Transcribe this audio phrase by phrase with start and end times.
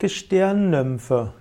[0.00, 1.32] Gestirnnymphe.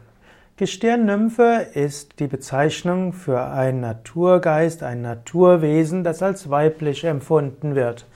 [0.55, 8.07] Gestirnnymphe ist die Bezeichnung für einen Naturgeist, ein Naturwesen, das als weiblich empfunden wird.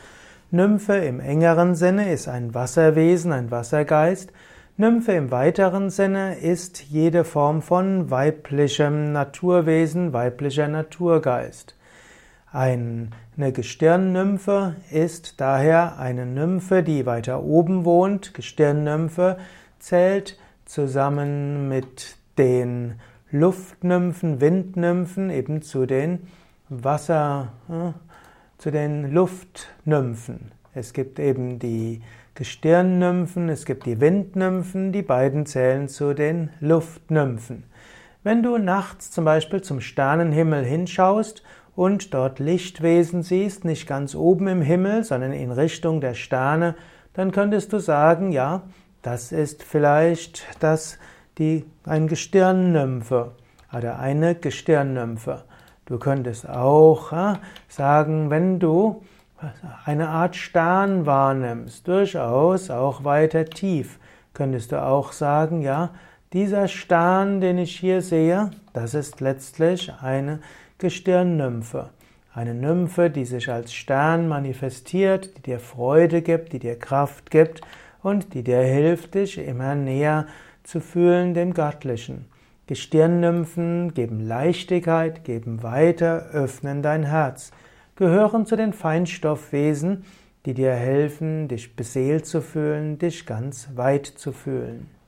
[0.50, 4.32] Nymphe im engeren Sinne ist ein Wasserwesen, ein Wassergeist.
[4.78, 11.76] Nymphe im weiteren Sinne ist jede Form von weiblichem Naturwesen, weiblicher Naturgeist.
[12.52, 18.34] Eine Gestirnnymphe ist daher eine Nymphe, die weiter oben wohnt.
[18.34, 19.38] Gestirnnymphe
[19.82, 23.00] zählt zusammen mit den
[23.32, 26.28] Luftnymphen, Windnymphen eben zu den
[26.70, 27.92] Wasser, äh,
[28.58, 30.52] zu den Luftnymphen.
[30.74, 32.02] Es gibt eben die
[32.36, 37.64] Gestirnnymphen, es gibt die Windnymphen, die beiden zählen zu den Luftnymphen.
[38.24, 41.44] Wenn du nachts zum Beispiel zum Sternenhimmel hinschaust
[41.76, 46.76] und dort Lichtwesen siehst, nicht ganz oben im Himmel, sondern in Richtung der Sterne,
[47.14, 48.64] dann könntest du sagen, ja,
[49.02, 51.00] das ist vielleicht das,
[51.38, 53.32] die, ein Gestirnnymphe
[53.76, 55.44] oder eine Gestirnnymphe.
[55.86, 59.04] Du könntest auch ja, sagen, wenn du
[59.86, 64.00] eine Art Stern wahrnimmst, durchaus auch weiter tief,
[64.34, 65.90] könntest du auch sagen, ja,
[66.32, 70.40] dieser Stern, den ich hier sehe, das ist letztlich eine
[70.78, 71.90] Gestirnnymphe.
[72.34, 77.62] Eine Nymphe, die sich als Stern manifestiert, die dir Freude gibt, die dir Kraft gibt
[78.04, 80.28] und die dir hilft, dich immer näher
[80.64, 82.26] zu fühlen dem Göttlichen.
[82.68, 87.52] Gestirnnymphen geben Leichtigkeit, geben weiter, öffnen dein Herz,
[87.96, 90.06] gehören zu den Feinstoffwesen,
[90.46, 95.01] die dir helfen, dich beseelt zu fühlen, dich ganz weit zu fühlen.